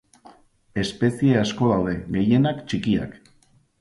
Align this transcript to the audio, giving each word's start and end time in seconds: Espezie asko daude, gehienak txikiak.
Espezie 0.83 1.37
asko 1.41 1.69
daude, 1.73 1.95
gehienak 2.17 2.67
txikiak. 2.73 3.15